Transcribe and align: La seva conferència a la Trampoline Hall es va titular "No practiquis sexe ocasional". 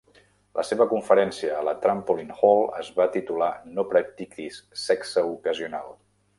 La 0.59 0.63
seva 0.69 0.87
conferència 0.93 1.51
a 1.57 1.59
la 1.67 1.75
Trampoline 1.83 2.39
Hall 2.39 2.65
es 2.85 2.91
va 2.97 3.07
titular 3.19 3.53
"No 3.77 3.87
practiquis 3.93 4.61
sexe 4.89 5.29
ocasional". 5.39 5.97